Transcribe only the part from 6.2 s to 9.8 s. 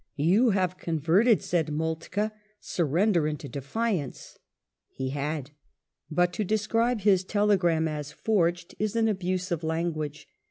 to describe his telegram as" forged," is an abuse of